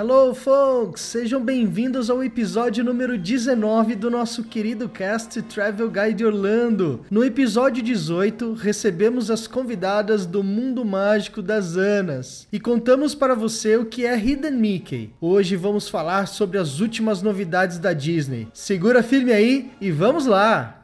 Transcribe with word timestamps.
Hello, 0.00 0.34
folks! 0.34 1.02
Sejam 1.02 1.44
bem-vindos 1.44 2.08
ao 2.08 2.24
episódio 2.24 2.82
número 2.82 3.18
19 3.18 3.94
do 3.94 4.10
nosso 4.10 4.44
querido 4.44 4.88
cast 4.88 5.42
Travel 5.42 5.90
Guide 5.90 6.24
Orlando. 6.24 7.04
No 7.10 7.22
episódio 7.22 7.82
18, 7.82 8.54
recebemos 8.54 9.30
as 9.30 9.46
convidadas 9.46 10.24
do 10.24 10.42
mundo 10.42 10.86
mágico 10.86 11.42
das 11.42 11.76
Anas 11.76 12.48
e 12.50 12.58
contamos 12.58 13.14
para 13.14 13.34
você 13.34 13.76
o 13.76 13.84
que 13.84 14.06
é 14.06 14.18
Hidden 14.18 14.52
Mickey. 14.52 15.12
Hoje 15.20 15.54
vamos 15.54 15.86
falar 15.86 16.28
sobre 16.28 16.56
as 16.56 16.80
últimas 16.80 17.20
novidades 17.20 17.76
da 17.76 17.92
Disney. 17.92 18.48
Segura 18.54 19.02
firme 19.02 19.34
aí 19.34 19.70
e 19.82 19.90
vamos 19.90 20.24
lá! 20.24 20.79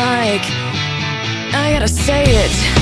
Like. 0.00 0.46
I 1.52 1.72
gotta 1.74 1.88
say 1.88 2.24
it. 2.24 2.80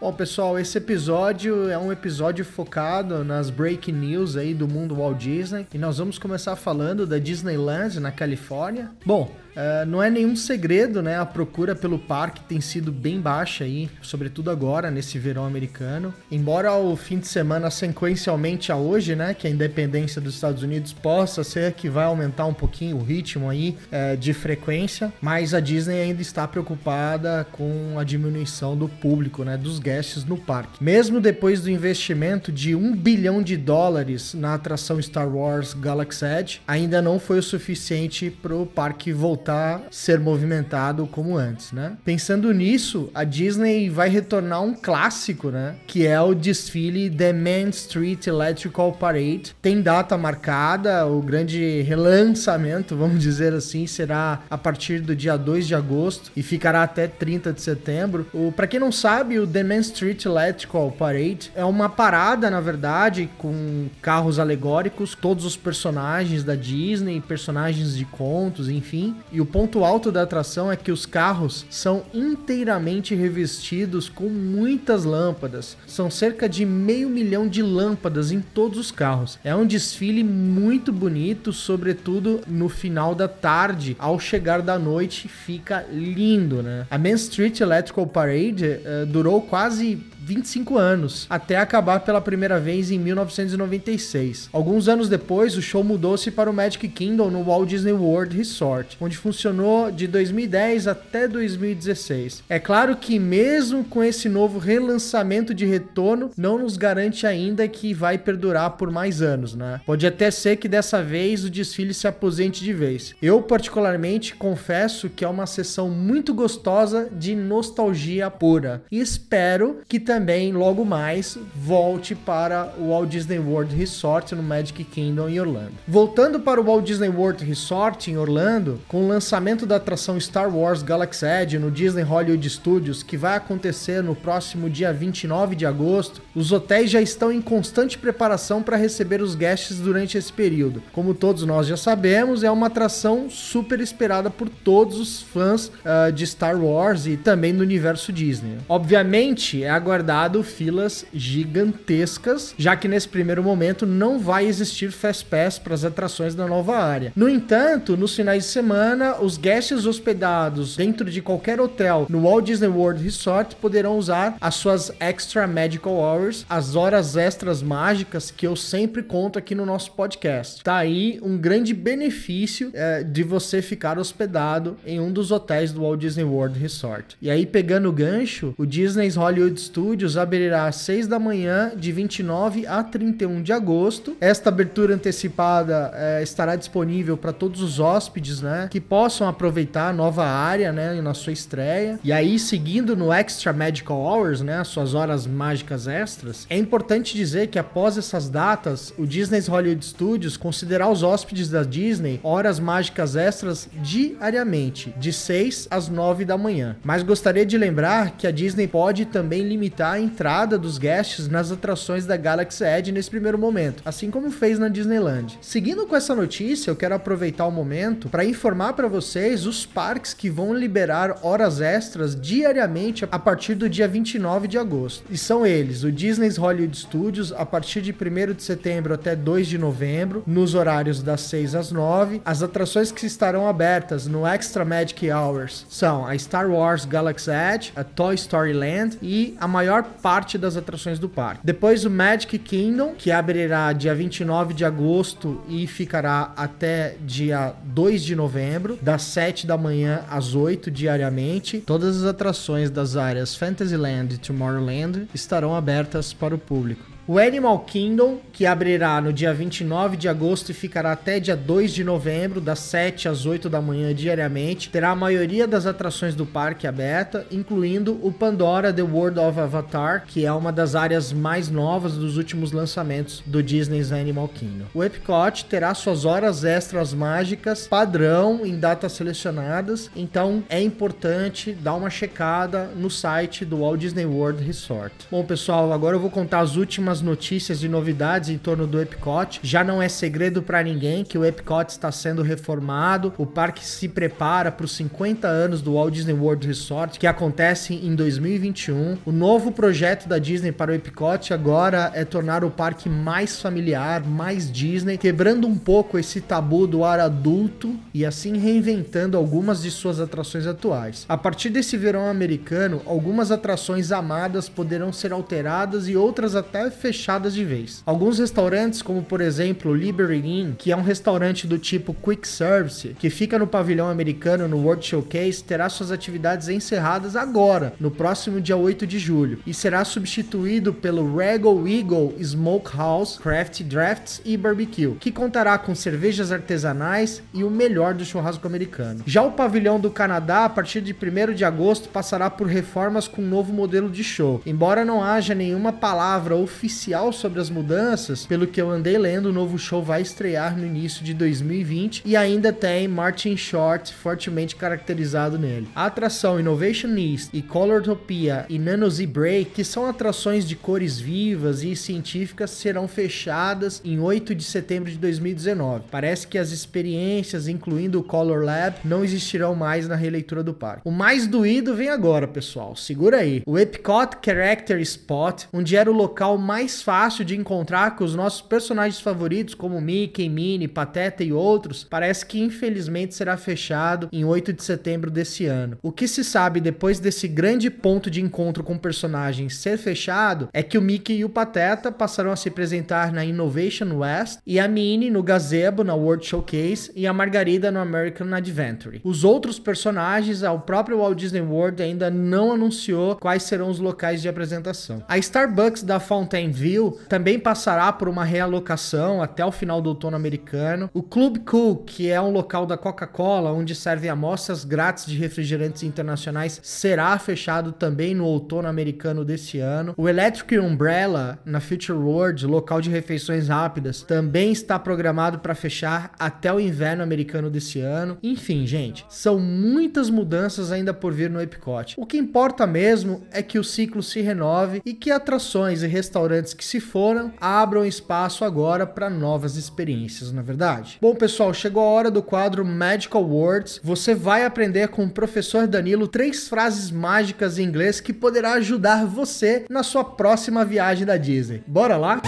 Bom, 0.00 0.12
pessoal, 0.12 0.58
esse 0.58 0.78
episódio 0.78 1.68
é 1.68 1.76
um 1.76 1.90
episódio 1.90 2.44
focado 2.44 3.24
nas 3.24 3.50
breaking 3.50 3.92
news 3.92 4.36
aí 4.36 4.54
do 4.54 4.68
mundo 4.68 4.94
Walt 4.94 5.18
Disney 5.18 5.66
e 5.74 5.76
nós 5.76 5.98
vamos 5.98 6.20
começar 6.20 6.54
falando 6.54 7.04
da 7.04 7.18
Disneyland 7.18 7.98
na 7.98 8.12
Califórnia. 8.12 8.90
Bom, 9.04 9.30
eh, 9.58 9.84
não 9.84 10.00
é 10.00 10.08
nenhum 10.08 10.36
segredo, 10.36 11.02
né? 11.02 11.18
A 11.18 11.26
procura 11.26 11.74
pelo 11.74 11.98
parque 11.98 12.40
tem 12.42 12.60
sido 12.60 12.92
bem 12.92 13.20
baixa 13.20 13.64
aí, 13.64 13.90
sobretudo 14.00 14.52
agora 14.52 14.88
nesse 14.88 15.18
verão 15.18 15.44
americano. 15.44 16.14
Embora 16.30 16.72
o 16.74 16.94
fim 16.94 17.18
de 17.18 17.26
semana 17.26 17.68
sequencialmente 17.68 18.70
a 18.70 18.76
hoje, 18.76 19.16
né, 19.16 19.34
que 19.34 19.48
a 19.48 19.50
independência 19.50 20.20
dos 20.20 20.36
Estados 20.36 20.62
Unidos 20.62 20.92
possa 20.92 21.42
ser 21.42 21.72
que 21.72 21.88
vai 21.88 22.04
aumentar 22.04 22.46
um 22.46 22.54
pouquinho 22.54 22.98
o 22.98 23.02
ritmo 23.02 23.50
aí 23.50 23.76
eh, 23.90 24.14
de 24.14 24.32
frequência, 24.32 25.12
mas 25.20 25.52
a 25.52 25.58
Disney 25.58 26.02
ainda 26.02 26.22
está 26.22 26.46
preocupada 26.46 27.44
com 27.50 27.98
a 27.98 28.04
diminuição 28.04 28.76
do 28.76 28.88
público, 28.88 29.42
né, 29.42 29.56
dos 29.56 29.80
guests 29.80 30.24
no 30.24 30.36
parque. 30.36 30.82
Mesmo 30.82 31.20
depois 31.20 31.62
do 31.62 31.70
investimento 31.70 32.52
de 32.52 32.76
um 32.76 32.94
bilhão 32.94 33.42
de 33.42 33.56
dólares 33.56 34.34
na 34.34 34.54
atração 34.54 35.02
Star 35.02 35.28
Wars 35.28 35.74
Galaxy 35.74 36.24
Edge, 36.24 36.60
ainda 36.64 37.02
não 37.02 37.18
foi 37.18 37.40
o 37.40 37.42
suficiente 37.42 38.30
para 38.30 38.54
o 38.54 38.64
parque 38.64 39.12
voltar 39.12 39.47
a 39.48 39.80
ser 39.90 40.18
movimentado 40.18 41.06
como 41.06 41.36
antes, 41.36 41.72
né? 41.72 41.96
Pensando 42.04 42.52
nisso, 42.52 43.10
a 43.14 43.24
Disney 43.24 43.88
vai 43.88 44.08
retornar 44.08 44.62
um 44.62 44.74
clássico, 44.74 45.50
né? 45.50 45.76
Que 45.86 46.06
é 46.06 46.20
o 46.20 46.34
desfile 46.34 47.10
The 47.10 47.32
Main 47.32 47.68
Street 47.70 48.26
Electrical 48.26 48.92
Parade. 48.92 49.54
Tem 49.60 49.80
data 49.80 50.16
marcada, 50.16 51.06
o 51.06 51.20
grande 51.20 51.82
relançamento, 51.82 52.96
vamos 52.96 53.20
dizer 53.20 53.52
assim, 53.52 53.86
será 53.86 54.42
a 54.50 54.58
partir 54.58 55.00
do 55.00 55.14
dia 55.14 55.36
2 55.36 55.66
de 55.66 55.74
agosto 55.74 56.30
e 56.36 56.42
ficará 56.42 56.82
até 56.82 57.06
30 57.06 57.52
de 57.52 57.62
setembro. 57.62 58.26
O 58.32 58.52
para 58.52 58.66
quem 58.66 58.80
não 58.80 58.92
sabe, 58.92 59.38
o 59.38 59.46
The 59.46 59.62
Main 59.62 59.80
Street 59.80 60.24
Electrical 60.24 60.90
Parade 60.92 61.52
é 61.54 61.64
uma 61.64 61.88
parada, 61.88 62.50
na 62.50 62.60
verdade, 62.60 63.28
com 63.38 63.86
carros 64.02 64.38
alegóricos, 64.38 65.14
todos 65.14 65.44
os 65.44 65.56
personagens 65.56 66.44
da 66.44 66.54
Disney, 66.54 67.20
personagens 67.20 67.96
de 67.96 68.04
contos, 68.04 68.68
enfim. 68.68 69.16
E 69.30 69.37
o 69.40 69.46
ponto 69.46 69.84
alto 69.84 70.10
da 70.10 70.22
atração 70.22 70.70
é 70.70 70.76
que 70.76 70.90
os 70.90 71.06
carros 71.06 71.66
são 71.70 72.02
inteiramente 72.12 73.14
revestidos 73.14 74.08
com 74.08 74.28
muitas 74.28 75.04
lâmpadas. 75.04 75.76
São 75.86 76.10
cerca 76.10 76.48
de 76.48 76.64
meio 76.64 77.08
milhão 77.08 77.46
de 77.46 77.62
lâmpadas 77.62 78.32
em 78.32 78.40
todos 78.40 78.78
os 78.78 78.90
carros. 78.90 79.38
É 79.44 79.54
um 79.54 79.66
desfile 79.66 80.24
muito 80.24 80.92
bonito, 80.92 81.52
sobretudo 81.52 82.40
no 82.46 82.68
final 82.68 83.14
da 83.14 83.28
tarde. 83.28 83.96
Ao 83.98 84.18
chegar 84.18 84.62
da 84.62 84.78
noite, 84.78 85.28
fica 85.28 85.86
lindo, 85.92 86.62
né? 86.62 86.86
A 86.90 86.98
Main 86.98 87.14
Street 87.14 87.60
Electrical 87.60 88.06
Parade 88.06 88.64
eh, 88.64 89.04
durou 89.06 89.42
quase 89.42 90.02
25 90.28 90.76
anos, 90.76 91.26
até 91.30 91.56
acabar 91.56 92.00
pela 92.00 92.20
primeira 92.20 92.60
vez 92.60 92.90
em 92.90 92.98
1996. 92.98 94.50
Alguns 94.52 94.86
anos 94.86 95.08
depois, 95.08 95.56
o 95.56 95.62
show 95.62 95.82
mudou-se 95.82 96.30
para 96.30 96.50
o 96.50 96.52
Magic 96.52 96.86
Kingdom 96.86 97.30
no 97.30 97.42
Walt 97.42 97.66
Disney 97.66 97.92
World 97.92 98.36
Resort, 98.36 98.98
onde 99.00 99.16
funcionou 99.16 99.90
de 99.90 100.06
2010 100.06 100.86
até 100.86 101.26
2016. 101.26 102.44
É 102.46 102.58
claro 102.58 102.94
que 102.96 103.18
mesmo 103.18 103.82
com 103.82 104.04
esse 104.04 104.28
novo 104.28 104.58
relançamento 104.58 105.54
de 105.54 105.64
retorno, 105.64 106.30
não 106.36 106.58
nos 106.58 106.76
garante 106.76 107.26
ainda 107.26 107.66
que 107.66 107.94
vai 107.94 108.18
perdurar 108.18 108.72
por 108.72 108.90
mais 108.90 109.22
anos, 109.22 109.54
né? 109.54 109.80
Pode 109.86 110.06
até 110.06 110.30
ser 110.30 110.56
que 110.56 110.68
dessa 110.68 111.02
vez 111.02 111.42
o 111.42 111.48
desfile 111.48 111.94
se 111.94 112.06
aposente 112.06 112.62
de 112.62 112.74
vez. 112.74 113.14
Eu 113.22 113.40
particularmente 113.40 114.34
confesso 114.34 115.08
que 115.08 115.24
é 115.24 115.28
uma 115.28 115.46
sessão 115.46 115.88
muito 115.88 116.34
gostosa 116.34 117.08
de 117.10 117.34
nostalgia 117.34 118.30
pura 118.30 118.82
e 118.92 119.00
espero 119.00 119.78
que 119.88 119.98
também 119.98 120.17
logo 120.52 120.84
mais 120.84 121.38
volte 121.54 122.14
para 122.14 122.72
o 122.78 122.88
Walt 122.88 123.08
Disney 123.08 123.38
World 123.38 123.74
Resort 123.74 124.34
no 124.34 124.42
Magic 124.42 124.82
Kingdom 124.84 125.28
em 125.28 125.40
Orlando. 125.40 125.72
Voltando 125.86 126.40
para 126.40 126.60
o 126.60 126.64
Walt 126.64 126.84
Disney 126.84 127.08
World 127.08 127.44
Resort 127.44 128.10
em 128.10 128.16
Orlando, 128.18 128.80
com 128.88 129.04
o 129.04 129.08
lançamento 129.08 129.64
da 129.64 129.76
atração 129.76 130.18
Star 130.18 130.54
Wars 130.54 130.82
Galaxy 130.82 131.24
Edge 131.24 131.58
no 131.58 131.70
Disney 131.70 132.02
Hollywood 132.02 132.50
Studios, 132.50 133.02
que 133.02 133.16
vai 133.16 133.36
acontecer 133.36 134.02
no 134.02 134.14
próximo 134.14 134.68
dia 134.68 134.92
29 134.92 135.54
de 135.54 135.64
agosto, 135.64 136.20
os 136.34 136.50
hotéis 136.52 136.90
já 136.90 137.00
estão 137.00 137.30
em 137.30 137.40
constante 137.40 137.96
preparação 137.96 138.62
para 138.62 138.76
receber 138.76 139.22
os 139.22 139.34
guests 139.34 139.78
durante 139.78 140.18
esse 140.18 140.32
período. 140.32 140.82
Como 140.92 141.14
todos 141.14 141.44
nós 141.44 141.66
já 141.66 141.76
sabemos, 141.76 142.42
é 142.42 142.50
uma 142.50 142.66
atração 142.66 143.30
super 143.30 143.80
esperada 143.80 144.30
por 144.30 144.48
todos 144.48 144.98
os 144.98 145.22
fãs 145.22 145.70
ah, 145.84 146.10
de 146.10 146.26
Star 146.26 146.56
Wars 146.60 147.06
e 147.06 147.16
também 147.16 147.54
do 147.54 147.62
universo 147.62 148.12
Disney. 148.12 148.58
Obviamente, 148.68 149.62
é 149.62 149.70
aguardado 149.70 150.07
filas 150.42 151.04
gigantescas, 151.12 152.54
já 152.56 152.74
que 152.76 152.88
nesse 152.88 153.08
primeiro 153.08 153.42
momento 153.42 153.86
não 153.86 154.18
vai 154.18 154.46
existir 154.46 154.90
Fast 154.90 155.24
Pass 155.26 155.58
para 155.58 155.74
as 155.74 155.84
atrações 155.84 156.34
da 156.34 156.46
nova 156.46 156.76
área. 156.76 157.12
No 157.14 157.28
entanto, 157.28 157.96
nos 157.96 158.14
finais 158.14 158.44
de 158.44 158.50
semana, 158.50 159.20
os 159.20 159.36
guests 159.36 159.86
hospedados 159.86 160.76
dentro 160.76 161.10
de 161.10 161.20
qualquer 161.20 161.60
hotel 161.60 162.06
no 162.08 162.22
Walt 162.22 162.46
Disney 162.46 162.68
World 162.68 163.02
Resort 163.02 163.56
poderão 163.56 163.98
usar 163.98 164.36
as 164.40 164.54
suas 164.54 164.92
Extra 164.98 165.46
Magical 165.46 165.94
Hours, 165.94 166.46
as 166.48 166.74
horas 166.74 167.16
extras 167.16 167.62
mágicas 167.62 168.30
que 168.30 168.46
eu 168.46 168.56
sempre 168.56 169.02
conto 169.02 169.38
aqui 169.38 169.54
no 169.54 169.66
nosso 169.66 169.92
podcast. 169.92 170.62
Tá 170.62 170.76
aí 170.76 171.18
um 171.22 171.36
grande 171.36 171.74
benefício 171.74 172.70
é, 172.72 173.02
de 173.02 173.22
você 173.22 173.60
ficar 173.60 173.98
hospedado 173.98 174.76
em 174.86 175.00
um 175.00 175.12
dos 175.12 175.30
hotéis 175.30 175.72
do 175.72 175.82
Walt 175.82 176.00
Disney 176.00 176.24
World 176.24 176.58
Resort. 176.58 177.16
E 177.20 177.30
aí, 177.30 177.44
pegando 177.44 177.88
o 177.88 177.92
gancho, 177.92 178.54
o 178.56 178.64
Disney's 178.64 179.16
Hollywood 179.16 179.60
Studios 179.60 179.97
abrirá 180.16 180.66
às 180.66 180.76
6 180.76 181.06
da 181.06 181.18
manhã 181.18 181.72
de 181.76 181.90
29 181.92 182.66
a 182.66 182.82
31 182.82 183.42
de 183.42 183.52
agosto. 183.52 184.16
Esta 184.20 184.48
abertura 184.48 184.94
antecipada 184.94 185.92
é, 185.94 186.22
estará 186.22 186.56
disponível 186.56 187.16
para 187.16 187.32
todos 187.32 187.62
os 187.62 187.80
hóspedes, 187.80 188.40
né, 188.40 188.68
que 188.70 188.80
possam 188.80 189.28
aproveitar 189.28 189.88
a 189.88 189.92
nova 189.92 190.24
área, 190.24 190.72
né, 190.72 191.00
na 191.00 191.14
sua 191.14 191.32
estreia. 191.32 191.98
E 192.02 192.12
aí, 192.12 192.38
seguindo 192.38 192.96
no 192.96 193.12
Extra 193.12 193.52
Magical 193.52 193.98
Hours, 193.98 194.40
né, 194.40 194.58
as 194.58 194.68
suas 194.68 194.94
horas 194.94 195.26
mágicas 195.26 195.86
extras, 195.86 196.46
é 196.48 196.56
importante 196.56 197.16
dizer 197.16 197.48
que 197.48 197.58
após 197.58 197.96
essas 197.98 198.28
datas, 198.28 198.92
o 198.98 199.06
Disney's 199.06 199.48
Hollywood 199.48 199.84
Studios 199.84 200.36
considerará 200.36 200.88
os 200.88 201.02
hóspedes 201.02 201.48
da 201.48 201.62
Disney 201.62 202.20
horas 202.22 202.60
mágicas 202.60 203.16
extras 203.16 203.68
diariamente, 203.82 204.94
de 204.98 205.12
6 205.12 205.68
às 205.70 205.88
9 205.88 206.24
da 206.24 206.36
manhã. 206.36 206.76
Mas 206.84 207.02
gostaria 207.02 207.44
de 207.44 207.56
lembrar 207.56 208.12
que 208.16 208.26
a 208.26 208.30
Disney 208.30 208.66
pode 208.66 209.06
também 209.06 209.42
limitar 209.42 209.77
a 209.82 210.00
entrada 210.00 210.58
dos 210.58 210.78
guests 210.78 211.28
nas 211.28 211.50
atrações 211.50 212.06
da 212.06 212.16
Galaxy 212.16 212.64
Edge 212.64 212.92
nesse 212.92 213.10
primeiro 213.10 213.38
momento, 213.38 213.82
assim 213.84 214.10
como 214.10 214.30
fez 214.30 214.58
na 214.58 214.68
Disneyland. 214.68 215.38
Seguindo 215.40 215.86
com 215.86 215.96
essa 215.96 216.14
notícia, 216.14 216.70
eu 216.70 216.76
quero 216.76 216.94
aproveitar 216.94 217.46
o 217.46 217.50
momento 217.50 218.08
para 218.08 218.24
informar 218.24 218.72
para 218.72 218.88
vocês 218.88 219.46
os 219.46 219.64
parques 219.64 220.14
que 220.14 220.30
vão 220.30 220.54
liberar 220.54 221.18
horas 221.22 221.60
extras 221.60 222.18
diariamente 222.18 223.06
a 223.10 223.18
partir 223.18 223.54
do 223.54 223.68
dia 223.68 223.86
29 223.86 224.48
de 224.48 224.58
agosto. 224.58 225.04
E 225.10 225.18
são 225.18 225.46
eles: 225.46 225.84
o 225.84 225.92
Disney's 225.92 226.36
Hollywood 226.36 226.76
Studios 226.76 227.32
a 227.32 227.46
partir 227.46 227.80
de 227.80 227.92
1 227.92 228.34
de 228.34 228.42
setembro 228.42 228.94
até 228.94 229.14
2 229.14 229.46
de 229.46 229.58
novembro, 229.58 230.22
nos 230.26 230.54
horários 230.54 231.02
das 231.02 231.22
6 231.22 231.54
às 231.54 231.72
9. 231.72 232.22
As 232.24 232.42
atrações 232.42 232.90
que 232.90 233.06
estarão 233.06 233.48
abertas 233.48 234.06
no 234.06 234.26
Extra 234.26 234.64
Magic 234.64 235.10
Hours 235.10 235.66
são 235.68 236.06
a 236.06 236.16
Star 236.18 236.50
Wars 236.50 236.84
Galaxy 236.84 237.30
Edge, 237.30 237.72
a 237.76 237.84
Toy 237.84 238.14
Story 238.14 238.52
Land 238.52 238.98
e 239.02 239.36
a 239.38 239.46
maior 239.46 239.67
parte 239.82 240.36
das 240.38 240.56
atrações 240.56 240.98
do 240.98 241.08
parque. 241.08 241.40
Depois 241.44 241.84
o 241.84 241.90
Magic 241.90 242.38
Kingdom, 242.38 242.94
que 242.96 243.10
abrirá 243.10 243.72
dia 243.72 243.94
29 243.94 244.54
de 244.54 244.64
agosto 244.64 245.40
e 245.48 245.66
ficará 245.66 246.32
até 246.36 246.96
dia 247.00 247.54
2 247.64 248.02
de 248.02 248.14
novembro, 248.14 248.78
das 248.80 249.02
7 249.02 249.46
da 249.46 249.56
manhã 249.56 250.04
às 250.10 250.34
8 250.34 250.70
diariamente. 250.70 251.58
Todas 251.58 251.98
as 251.98 252.04
atrações 252.04 252.70
das 252.70 252.96
áreas 252.96 253.34
Fantasyland 253.34 254.14
e 254.14 254.18
Tomorrowland 254.18 255.08
estarão 255.14 255.54
abertas 255.54 256.12
para 256.12 256.34
o 256.34 256.38
público. 256.38 256.97
O 257.10 257.18
Animal 257.18 257.60
Kingdom, 257.60 258.18
que 258.34 258.44
abrirá 258.44 259.00
no 259.00 259.14
dia 259.14 259.32
29 259.32 259.96
de 259.96 260.10
agosto 260.10 260.50
e 260.50 260.54
ficará 260.54 260.92
até 260.92 261.18
dia 261.18 261.34
2 261.34 261.72
de 261.72 261.82
novembro, 261.82 262.38
das 262.38 262.58
7 262.58 263.08
às 263.08 263.24
8 263.24 263.48
da 263.48 263.62
manhã 263.62 263.94
diariamente, 263.94 264.68
terá 264.68 264.90
a 264.90 264.94
maioria 264.94 265.48
das 265.48 265.64
atrações 265.64 266.14
do 266.14 266.26
parque 266.26 266.66
aberta, 266.66 267.26
incluindo 267.30 267.98
o 268.02 268.12
Pandora 268.12 268.74
The 268.74 268.82
World 268.82 269.18
of 269.20 269.40
Avatar, 269.40 270.04
que 270.06 270.26
é 270.26 270.32
uma 270.34 270.52
das 270.52 270.74
áreas 270.74 271.10
mais 271.10 271.48
novas 271.48 271.94
dos 271.94 272.18
últimos 272.18 272.52
lançamentos 272.52 273.22
do 273.24 273.42
Disney's 273.42 273.90
Animal 273.90 274.28
Kingdom. 274.28 274.66
O 274.74 274.84
Epcot 274.84 275.46
terá 275.46 275.72
suas 275.72 276.04
horas 276.04 276.44
extras 276.44 276.92
mágicas 276.92 277.66
padrão 277.66 278.44
em 278.44 278.58
datas 278.58 278.92
selecionadas, 278.92 279.90
então 279.96 280.44
é 280.46 280.60
importante 280.60 281.54
dar 281.54 281.72
uma 281.72 281.88
checada 281.88 282.64
no 282.76 282.90
site 282.90 283.46
do 283.46 283.60
Walt 283.60 283.80
Disney 283.80 284.04
World 284.04 284.44
Resort. 284.44 284.94
Bom, 285.10 285.24
pessoal, 285.24 285.72
agora 285.72 285.96
eu 285.96 286.00
vou 286.00 286.10
contar 286.10 286.40
as 286.40 286.54
últimas 286.54 286.97
algumas 286.98 287.02
notícias 287.02 287.62
e 287.62 287.68
novidades 287.68 288.30
em 288.30 288.38
torno 288.38 288.66
do 288.66 288.80
Epcot. 288.80 289.40
Já 289.42 289.62
não 289.62 289.80
é 289.80 289.88
segredo 289.88 290.42
para 290.42 290.62
ninguém 290.62 291.04
que 291.04 291.18
o 291.18 291.24
Epcot 291.24 291.70
está 291.70 291.90
sendo 291.92 292.22
reformado. 292.22 293.12
O 293.16 293.26
parque 293.26 293.64
se 293.64 293.88
prepara 293.88 294.50
para 294.50 294.64
os 294.64 294.72
50 294.72 295.26
anos 295.26 295.62
do 295.62 295.74
Walt 295.74 295.94
Disney 295.94 296.14
World 296.14 296.46
Resort, 296.46 296.98
que 296.98 297.06
acontece 297.06 297.74
em 297.74 297.94
2021. 297.94 298.98
O 299.04 299.12
novo 299.12 299.52
projeto 299.52 300.08
da 300.08 300.18
Disney 300.18 300.52
para 300.52 300.72
o 300.72 300.74
Epcot 300.74 301.32
agora 301.32 301.90
é 301.94 302.04
tornar 302.04 302.44
o 302.44 302.50
parque 302.50 302.88
mais 302.88 303.40
familiar, 303.40 304.04
mais 304.04 304.50
Disney, 304.50 304.98
quebrando 304.98 305.46
um 305.46 305.56
pouco 305.56 305.98
esse 305.98 306.20
tabu 306.20 306.66
do 306.66 306.84
ar 306.84 307.00
adulto 307.00 307.74
e 307.92 308.04
assim 308.04 308.38
reinventando 308.38 309.16
algumas 309.16 309.62
de 309.62 309.70
suas 309.70 310.00
atrações 310.00 310.46
atuais. 310.46 311.04
A 311.08 311.16
partir 311.16 311.50
desse 311.50 311.76
verão 311.76 312.08
americano, 312.08 312.82
algumas 312.86 313.30
atrações 313.30 313.92
amadas 313.92 314.48
poderão 314.48 314.92
ser 314.92 315.12
alteradas 315.12 315.88
e 315.88 315.96
outras 315.96 316.34
até 316.34 316.70
fechadas 316.88 317.34
de 317.34 317.44
vez. 317.44 317.82
Alguns 317.84 318.18
restaurantes, 318.18 318.80
como 318.80 319.02
por 319.02 319.20
exemplo 319.20 319.70
o 319.70 319.74
Liberty 319.74 320.26
Inn, 320.26 320.54
que 320.56 320.72
é 320.72 320.76
um 320.76 320.82
restaurante 320.82 321.46
do 321.46 321.58
tipo 321.58 321.94
quick 321.94 322.26
service, 322.26 322.96
que 322.98 323.10
fica 323.10 323.38
no 323.38 323.46
pavilhão 323.46 323.88
americano 323.88 324.48
no 324.48 324.56
World 324.56 324.84
Showcase, 324.86 325.44
terá 325.44 325.68
suas 325.68 325.92
atividades 325.92 326.48
encerradas 326.48 327.14
agora, 327.14 327.74
no 327.78 327.90
próximo 327.90 328.40
dia 328.40 328.56
8 328.56 328.86
de 328.86 328.98
julho, 328.98 329.40
e 329.46 329.52
será 329.52 329.84
substituído 329.84 330.72
pelo 330.72 331.14
Regal 331.14 331.68
Eagle 331.68 332.14
Smokehouse, 332.18 333.18
Craft 333.18 333.62
Drafts 333.64 334.22
e 334.24 334.36
Barbecue, 334.36 334.96
que 334.98 335.12
contará 335.12 335.58
com 335.58 335.74
cervejas 335.74 336.32
artesanais 336.32 337.22
e 337.34 337.44
o 337.44 337.50
melhor 337.50 337.92
do 337.92 338.04
churrasco 338.04 338.46
americano. 338.46 339.02
Já 339.06 339.22
o 339.22 339.32
pavilhão 339.32 339.78
do 339.78 339.90
Canadá, 339.90 340.46
a 340.46 340.48
partir 340.48 340.80
de 340.80 340.94
1 340.94 341.34
de 341.34 341.44
agosto, 341.44 341.90
passará 341.90 342.30
por 342.30 342.46
reformas 342.46 343.06
com 343.06 343.20
um 343.20 343.28
novo 343.28 343.52
modelo 343.52 343.90
de 343.90 344.02
show. 344.02 344.40
Embora 344.46 344.86
não 344.86 345.02
haja 345.04 345.34
nenhuma 345.34 345.70
palavra 345.70 346.34
oficial 346.34 346.77
oficial 346.78 347.12
sobre 347.12 347.40
as 347.40 347.50
mudanças, 347.50 348.24
pelo 348.24 348.46
que 348.46 348.62
eu 348.62 348.70
andei 348.70 348.96
lendo, 348.96 349.26
o 349.26 349.32
novo 349.32 349.58
show 349.58 349.82
vai 349.82 350.00
estrear 350.00 350.56
no 350.56 350.64
início 350.64 351.04
de 351.04 351.12
2020 351.12 352.02
e 352.04 352.16
ainda 352.16 352.52
tem 352.52 352.86
Martin 352.86 353.36
Short 353.36 353.92
fortemente 353.92 354.54
caracterizado 354.54 355.36
nele. 355.36 355.68
A 355.74 355.86
atração 355.86 356.38
Innovation 356.38 356.96
East 356.96 357.30
e 357.32 357.42
Colortopia 357.42 358.46
e 358.48 358.60
Nano 358.60 358.88
Z 358.88 359.04
Break, 359.06 359.50
que 359.50 359.64
são 359.64 359.86
atrações 359.86 360.46
de 360.46 360.54
cores 360.54 361.00
vivas 361.00 361.64
e 361.64 361.74
científicas, 361.74 362.52
serão 362.52 362.86
fechadas 362.86 363.82
em 363.84 363.98
8 363.98 364.32
de 364.32 364.44
setembro 364.44 364.88
de 364.88 364.98
2019. 364.98 365.86
Parece 365.90 366.28
que 366.28 366.38
as 366.38 366.52
experiências, 366.52 367.48
incluindo 367.48 367.98
o 367.98 368.04
Color 368.04 368.44
Lab, 368.44 368.76
não 368.84 369.02
existirão 369.02 369.56
mais 369.56 369.88
na 369.88 369.96
releitura 369.96 370.44
do 370.44 370.54
parque. 370.54 370.82
O 370.84 370.92
mais 370.92 371.26
doído 371.26 371.74
vem 371.74 371.88
agora, 371.88 372.28
pessoal. 372.28 372.76
Segura 372.76 373.18
aí. 373.18 373.42
O 373.44 373.58
Epcot 373.58 374.18
Character 374.24 374.78
Spot, 374.80 375.42
onde 375.52 375.74
era 375.74 375.90
o 375.90 375.94
local 375.94 376.38
mais 376.38 376.67
mais 376.68 376.82
fácil 376.82 377.24
de 377.24 377.34
encontrar 377.34 377.96
com 377.96 378.04
os 378.04 378.14
nossos 378.14 378.42
personagens 378.42 379.00
favoritos, 379.00 379.54
como 379.54 379.80
Mickey, 379.80 380.28
Minnie, 380.28 380.68
Pateta 380.68 381.24
e 381.24 381.32
outros, 381.32 381.82
parece 381.82 382.26
que 382.26 382.38
infelizmente 382.38 383.14
será 383.14 383.38
fechado 383.38 384.06
em 384.12 384.22
8 384.22 384.52
de 384.52 384.62
setembro 384.62 385.10
desse 385.10 385.46
ano. 385.46 385.78
O 385.82 385.90
que 385.90 386.06
se 386.06 386.22
sabe 386.22 386.60
depois 386.60 387.00
desse 387.00 387.26
grande 387.26 387.70
ponto 387.70 388.10
de 388.10 388.20
encontro 388.20 388.62
com 388.62 388.76
personagens 388.76 389.56
ser 389.56 389.78
fechado 389.78 390.50
é 390.52 390.62
que 390.62 390.76
o 390.76 390.82
Mickey 390.82 391.14
e 391.14 391.24
o 391.24 391.30
Pateta 391.30 391.90
passarão 391.90 392.32
a 392.32 392.36
se 392.36 392.50
apresentar 392.50 393.12
na 393.12 393.24
Innovation 393.24 393.96
West 393.96 394.40
e 394.46 394.60
a 394.60 394.68
Minnie 394.68 395.10
no 395.10 395.22
Gazebo 395.22 395.82
na 395.82 395.94
World 395.94 396.26
Showcase 396.26 396.92
e 396.94 397.06
a 397.06 397.14
Margarida 397.14 397.70
no 397.70 397.80
American 397.80 398.34
Adventure. 398.34 399.00
Os 399.02 399.24
outros 399.24 399.58
personagens, 399.58 400.42
o 400.42 400.58
próprio 400.58 400.98
Walt 400.98 401.16
Disney 401.16 401.40
World 401.40 401.82
ainda 401.82 402.10
não 402.10 402.52
anunciou 402.52 403.16
quais 403.16 403.44
serão 403.44 403.70
os 403.70 403.78
locais 403.78 404.20
de 404.20 404.28
apresentação. 404.28 405.02
A 405.08 405.16
Starbucks 405.16 405.82
da 405.82 405.98
Fountain 405.98 406.47
View 406.50 406.98
também 407.08 407.38
passará 407.38 407.92
por 407.92 408.08
uma 408.08 408.24
realocação 408.24 409.22
até 409.22 409.44
o 409.44 409.52
final 409.52 409.80
do 409.80 409.90
outono 409.90 410.16
americano. 410.16 410.90
O 410.92 411.02
Club 411.02 411.38
Cool, 411.44 411.76
que 411.78 412.10
é 412.10 412.20
um 412.20 412.30
local 412.30 412.66
da 412.66 412.76
Coca-Cola 412.76 413.52
onde 413.52 413.74
servem 413.74 414.10
amostras 414.10 414.64
grátis 414.64 415.06
de 415.06 415.16
refrigerantes 415.16 415.82
internacionais, 415.82 416.60
será 416.62 417.18
fechado 417.18 417.72
também 417.72 418.14
no 418.14 418.24
outono 418.24 418.68
americano 418.68 419.24
desse 419.24 419.58
ano. 419.58 419.94
O 419.96 420.08
Electric 420.08 420.58
Umbrella 420.58 421.38
na 421.44 421.60
Future 421.60 421.98
World, 421.98 422.46
local 422.46 422.80
de 422.80 422.90
refeições 422.90 423.48
rápidas, 423.48 424.02
também 424.02 424.52
está 424.52 424.78
programado 424.78 425.38
para 425.38 425.54
fechar 425.54 426.12
até 426.18 426.52
o 426.52 426.60
inverno 426.60 427.02
americano 427.02 427.50
desse 427.50 427.80
ano. 427.80 428.18
Enfim, 428.22 428.66
gente, 428.66 429.04
são 429.08 429.38
muitas 429.38 430.10
mudanças 430.10 430.72
ainda 430.72 430.92
por 430.94 431.12
vir 431.12 431.30
no 431.30 431.40
Epcot. 431.40 431.94
O 431.96 432.06
que 432.06 432.18
importa 432.18 432.66
mesmo 432.66 433.22
é 433.30 433.42
que 433.42 433.58
o 433.58 433.64
ciclo 433.64 434.02
se 434.02 434.20
renove 434.20 434.80
e 434.84 434.94
que 434.94 435.10
atrações 435.10 435.82
e 435.82 435.86
restaurantes 435.86 436.37
que 436.54 436.64
se 436.64 436.80
foram 436.80 437.32
abram 437.40 437.84
espaço 437.84 438.44
agora 438.44 438.86
para 438.86 439.10
novas 439.10 439.56
experiências, 439.56 440.32
na 440.32 440.40
é 440.40 440.44
verdade. 440.44 440.98
Bom, 441.00 441.14
pessoal, 441.14 441.52
chegou 441.52 441.82
a 441.82 441.86
hora 441.86 442.10
do 442.10 442.22
quadro 442.22 442.64
Magical 442.64 443.24
Words. 443.24 443.80
Você 443.82 444.14
vai 444.14 444.44
aprender 444.44 444.88
com 444.88 445.04
o 445.04 445.10
professor 445.10 445.66
Danilo 445.66 446.08
três 446.08 446.48
frases 446.48 446.90
mágicas 446.90 447.58
em 447.58 447.64
inglês 447.64 448.00
que 448.00 448.12
poderá 448.12 448.52
ajudar 448.54 449.06
você 449.06 449.64
na 449.68 449.82
sua 449.82 450.04
próxima 450.04 450.64
viagem 450.64 451.06
da 451.06 451.16
Disney. 451.16 451.62
Bora 451.66 451.96
lá? 451.96 452.22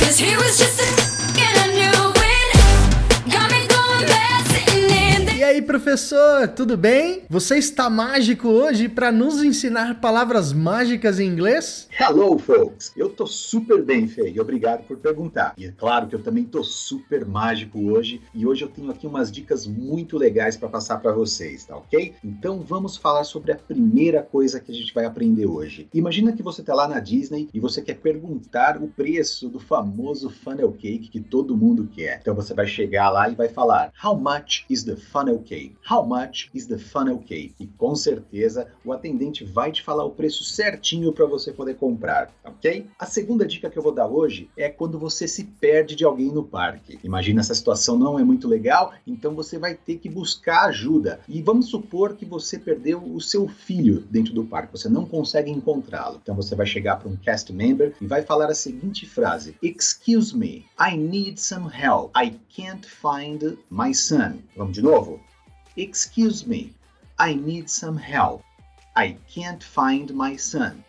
E 0.00 1.07
aí, 5.48 5.62
professor, 5.62 6.46
tudo 6.48 6.76
bem? 6.76 7.22
Você 7.30 7.56
está 7.56 7.88
mágico 7.88 8.48
hoje 8.48 8.86
para 8.86 9.10
nos 9.10 9.42
ensinar 9.42 9.98
palavras 9.98 10.52
mágicas 10.52 11.18
em 11.18 11.26
inglês? 11.26 11.88
Hello, 11.98 12.38
folks! 12.38 12.92
Eu 12.94 13.08
tô 13.08 13.26
super 13.26 13.82
bem, 13.82 14.06
Fê, 14.06 14.30
e 14.30 14.38
obrigado 14.38 14.84
por 14.86 14.98
perguntar. 14.98 15.54
E 15.56 15.64
é 15.64 15.72
claro 15.72 16.06
que 16.06 16.14
eu 16.14 16.22
também 16.22 16.44
tô 16.44 16.62
super 16.62 17.24
mágico 17.24 17.78
hoje, 17.90 18.20
e 18.34 18.46
hoje 18.46 18.62
eu 18.62 18.68
tenho 18.68 18.90
aqui 18.90 19.06
umas 19.06 19.32
dicas 19.32 19.66
muito 19.66 20.18
legais 20.18 20.54
para 20.54 20.68
passar 20.68 20.98
para 20.98 21.12
vocês, 21.12 21.64
tá 21.64 21.76
ok? 21.78 22.14
Então 22.22 22.60
vamos 22.60 22.98
falar 22.98 23.24
sobre 23.24 23.52
a 23.52 23.56
primeira 23.56 24.22
coisa 24.22 24.60
que 24.60 24.70
a 24.70 24.74
gente 24.74 24.92
vai 24.92 25.06
aprender 25.06 25.46
hoje. 25.46 25.88
Imagina 25.94 26.32
que 26.32 26.42
você 26.42 26.62
tá 26.62 26.74
lá 26.74 26.86
na 26.86 27.00
Disney 27.00 27.48
e 27.54 27.58
você 27.58 27.80
quer 27.80 27.96
perguntar 27.96 28.76
o 28.76 28.88
preço 28.88 29.48
do 29.48 29.58
famoso 29.58 30.28
funnel 30.28 30.72
cake 30.72 31.08
que 31.08 31.20
todo 31.20 31.56
mundo 31.56 31.88
quer. 31.90 32.18
Então 32.20 32.34
você 32.34 32.52
vai 32.52 32.66
chegar 32.66 33.08
lá 33.08 33.30
e 33.30 33.34
vai 33.34 33.48
falar: 33.48 33.90
How 34.04 34.14
much 34.14 34.66
is 34.68 34.84
the 34.84 34.94
funnel 34.94 35.37
funnel 35.38 35.42
cake? 35.42 35.76
How 35.88 36.04
much 36.04 36.50
is 36.54 36.66
the 36.66 36.78
funnel 36.78 37.18
cake? 37.18 37.54
E 37.58 37.66
com 37.66 37.94
certeza 37.94 38.68
o 38.84 38.92
atendente 38.92 39.44
vai 39.44 39.70
te 39.70 39.82
falar 39.82 40.04
o 40.04 40.10
preço 40.10 40.44
certinho 40.44 41.12
para 41.12 41.26
você 41.26 41.52
poder 41.52 41.76
comprar, 41.76 42.30
ok? 42.44 42.86
A 42.98 43.06
segunda 43.06 43.46
dica 43.46 43.70
que 43.70 43.78
eu 43.78 43.82
vou 43.82 43.92
dar 43.92 44.06
hoje 44.06 44.50
é 44.56 44.68
quando 44.68 44.98
você 44.98 45.28
se 45.28 45.44
perde 45.44 45.94
de 45.94 46.04
alguém 46.04 46.32
no 46.32 46.42
parque. 46.42 46.98
Imagina 47.04 47.40
essa 47.40 47.54
situação 47.54 47.98
não 47.98 48.18
é 48.18 48.24
muito 48.24 48.48
legal, 48.48 48.92
então 49.06 49.34
você 49.34 49.58
vai 49.58 49.74
ter 49.74 49.98
que 49.98 50.08
buscar 50.08 50.66
ajuda. 50.66 51.20
E 51.28 51.42
vamos 51.42 51.68
supor 51.68 52.14
que 52.14 52.24
você 52.24 52.58
perdeu 52.58 53.02
o 53.02 53.20
seu 53.20 53.48
filho 53.48 54.00
dentro 54.10 54.32
do 54.32 54.44
parque, 54.44 54.72
você 54.72 54.88
não 54.88 55.06
consegue 55.06 55.50
encontrá-lo. 55.50 56.18
Então 56.22 56.34
você 56.34 56.54
vai 56.54 56.66
chegar 56.66 56.96
para 56.96 57.08
um 57.08 57.16
cast 57.16 57.52
member 57.52 57.94
e 58.00 58.06
vai 58.06 58.22
falar 58.22 58.46
a 58.46 58.54
seguinte 58.54 59.06
frase: 59.06 59.56
Excuse 59.62 60.36
me, 60.36 60.64
I 60.78 60.96
need 60.96 61.40
some 61.40 61.68
help. 61.68 62.10
I 62.16 62.38
can't 62.54 62.86
find 62.86 63.58
my 63.70 63.94
son. 63.94 64.38
Vamos 64.56 64.74
de 64.74 64.82
novo? 64.82 65.20
Excuse 65.80 66.44
me, 66.44 66.74
I 67.20 67.34
need 67.36 67.70
some 67.70 67.96
help. 67.96 68.42
I 68.96 69.16
can't 69.32 69.62
find 69.62 70.12
my 70.12 70.36
son. 70.36 70.82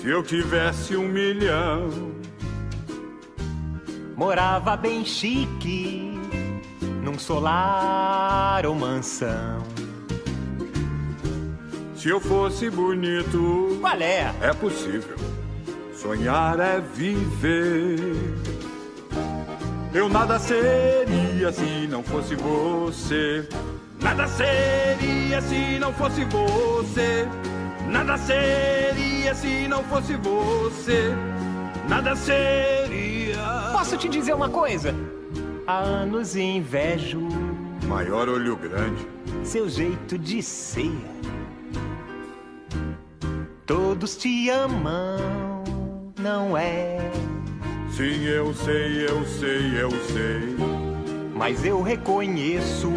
se 0.08 0.12
eu 0.12 0.22
tivesse 0.22 0.96
um 0.96 1.06
milhão, 1.06 1.90
Morava 4.16 4.74
bem 4.74 5.04
chique, 5.04 6.18
num 7.04 7.18
solar 7.18 8.64
ou 8.64 8.74
mansão. 8.74 9.62
se 11.94 12.08
eu 12.08 12.18
fosse 12.18 12.70
bonito, 12.70 13.76
Qual 13.82 14.00
é? 14.00 14.32
é 14.40 14.54
possível. 14.54 15.14
Sonhar 15.94 16.58
é 16.58 16.80
viver. 16.80 17.98
Eu 19.92 20.08
nada 20.08 20.38
seria 20.38 21.52
se 21.52 21.86
não 21.86 22.02
fosse 22.02 22.34
você. 22.34 23.46
Nada 24.00 24.26
seria 24.26 25.42
se 25.42 25.78
não 25.78 25.92
fosse 25.92 26.24
você. 26.24 27.28
Nada 27.90 28.16
seria 28.18 29.34
se 29.34 29.66
não 29.66 29.82
fosse 29.84 30.14
você. 30.16 31.14
Nada 31.88 32.14
seria. 32.14 33.38
Posso 33.72 33.96
te 33.96 34.08
dizer 34.08 34.34
uma 34.34 34.48
coisa? 34.48 34.94
Há 35.66 35.78
anos 35.78 36.36
invejo 36.36 37.28
Maior 37.86 38.28
olho 38.28 38.56
grande. 38.56 39.06
seu 39.42 39.68
jeito 39.68 40.18
de 40.18 40.42
ser. 40.42 40.92
Todos 43.64 44.16
te 44.16 44.50
amam, 44.50 45.64
não 46.18 46.56
é? 46.56 46.98
Sim, 47.90 48.24
eu 48.24 48.52
sei, 48.54 49.06
eu 49.06 49.24
sei, 49.26 49.82
eu 49.82 49.90
sei. 49.90 50.56
Mas 51.34 51.64
eu 51.64 51.80
reconheço. 51.82 52.92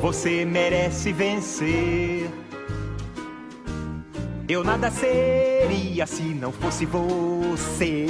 Você 0.00 0.44
merece 0.44 1.12
vencer. 1.12 2.30
Eu 4.48 4.64
nada 4.64 4.90
seria 4.90 6.06
se 6.06 6.22
não 6.22 6.50
fosse 6.50 6.86
você. 6.86 8.06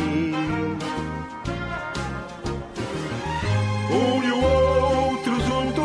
Um 3.91 4.23
e 4.23 4.31
o 4.31 4.41
outro 4.41 5.33
juntos, 5.41 5.83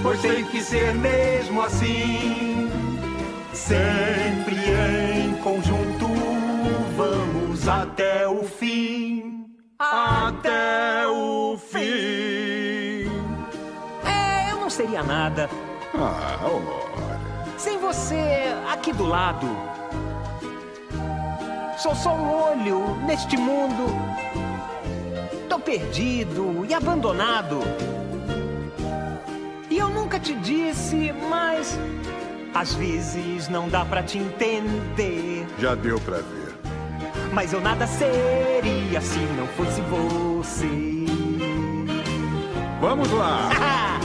pois 0.00 0.20
tem 0.20 0.44
que 0.44 0.62
ser 0.62 0.94
mesmo 0.94 1.60
assim. 1.60 2.70
Sempre 3.52 4.54
em 4.54 5.34
conjunto, 5.42 6.06
vamos 6.96 7.66
até 7.66 8.28
o 8.28 8.44
fim. 8.44 9.44
Até 9.76 11.04
o 11.08 11.58
fim. 11.58 13.10
É, 14.06 14.52
eu 14.52 14.60
não 14.60 14.70
seria 14.70 15.02
nada 15.02 15.50
Ah, 15.94 16.38
ora. 16.44 17.17
Sem 17.58 17.76
você 17.78 18.54
aqui 18.72 18.92
do 18.92 19.04
lado. 19.04 19.46
Sou 21.76 21.94
só 21.94 22.14
um 22.14 22.30
olho 22.30 22.96
neste 23.04 23.36
mundo. 23.36 23.86
Tô 25.48 25.58
perdido 25.58 26.64
e 26.68 26.72
abandonado. 26.72 27.60
E 29.68 29.76
eu 29.76 29.88
nunca 29.88 30.20
te 30.20 30.34
disse, 30.34 31.12
mas 31.28 31.78
às 32.54 32.74
vezes 32.74 33.48
não 33.48 33.68
dá 33.68 33.84
pra 33.84 34.02
te 34.02 34.18
entender. 34.18 35.46
Já 35.58 35.74
deu 35.74 36.00
pra 36.00 36.18
ver. 36.18 36.54
Mas 37.32 37.52
eu 37.52 37.60
nada 37.60 37.86
seria 37.86 39.00
se 39.00 39.18
não 39.18 39.46
fosse 39.48 39.80
você. 39.82 41.06
Vamos 42.80 43.10
lá. 43.10 43.50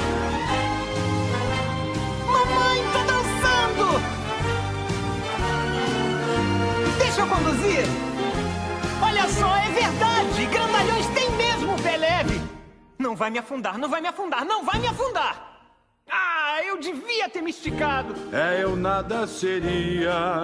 Deixa 6.97 7.21
eu 7.21 7.27
conduzir! 7.27 7.85
Olha 9.01 9.27
só, 9.27 9.55
é 9.55 9.69
verdade! 9.69 10.45
Grandalhões 10.47 11.07
tem 11.07 11.29
mesmo 11.31 11.81
pé 11.81 11.97
leve! 11.97 12.41
Não 12.97 13.15
vai 13.15 13.29
me 13.29 13.39
afundar, 13.39 13.77
não 13.77 13.89
vai 13.89 14.01
me 14.01 14.07
afundar, 14.07 14.45
não 14.45 14.63
vai 14.63 14.79
me 14.79 14.87
afundar! 14.87 15.53
eu 16.73 16.79
devia 16.79 17.29
ter 17.29 17.41
me 17.41 17.51
esticado. 17.51 18.15
É, 18.31 18.63
eu 18.63 18.75
nada 18.75 19.27
seria 19.27 20.43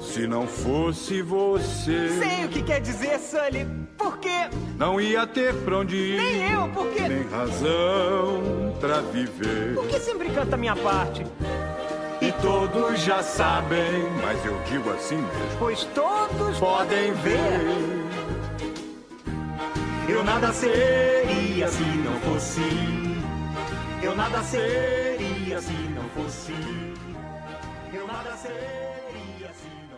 se 0.00 0.26
não 0.26 0.46
fosse 0.46 1.22
você. 1.22 2.08
Sei 2.08 2.44
o 2.44 2.48
que 2.48 2.62
quer 2.62 2.80
dizer, 2.80 3.18
Sully. 3.18 3.66
Por 3.96 4.18
quê? 4.18 4.48
Não 4.76 5.00
ia 5.00 5.26
ter 5.26 5.54
pra 5.62 5.78
onde 5.78 5.96
ir. 5.96 6.16
Nem 6.16 6.52
eu, 6.52 6.68
por 6.68 6.88
quê? 6.88 7.08
Nem 7.08 7.28
razão 7.28 8.76
pra 8.80 9.00
viver. 9.00 9.74
Por 9.74 9.86
que 9.86 10.00
sempre 10.00 10.30
canta 10.30 10.54
a 10.54 10.58
minha 10.58 10.74
parte? 10.74 11.24
Todos 12.42 13.00
já 13.00 13.22
sabem, 13.22 14.02
mas 14.20 14.44
eu 14.44 14.60
digo 14.64 14.90
assim 14.90 15.16
mesmo. 15.16 15.58
Pois 15.60 15.84
todos 15.94 16.58
Podem 16.58 17.12
ver. 17.14 18.02
Eu 20.08 20.24
nada 20.24 20.52
seria 20.52 21.68
se 21.68 21.82
não 21.82 22.20
fosse. 22.20 22.60
Eu 24.02 24.16
nada 24.16 24.42
seria 24.42 25.60
se 25.60 25.72
não 25.72 26.02
fosse. 26.10 26.52
Eu 27.94 28.06
nada 28.08 28.36
seria 28.36 29.52
se 29.54 29.68
não 29.88 29.88
fosse. 29.88 29.91